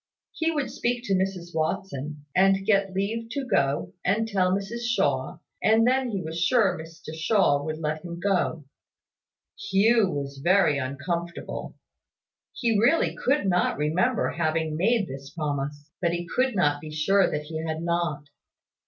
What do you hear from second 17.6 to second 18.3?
had not.